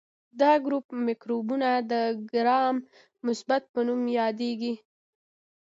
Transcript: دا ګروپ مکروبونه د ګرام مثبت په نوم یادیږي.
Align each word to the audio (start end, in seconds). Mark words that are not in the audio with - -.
دا 0.39 0.51
ګروپ 0.65 0.85
مکروبونه 1.07 1.69
د 1.91 1.93
ګرام 2.31 2.75
مثبت 3.27 3.63
په 3.73 3.79
نوم 3.87 4.01
یادیږي. 4.19 4.73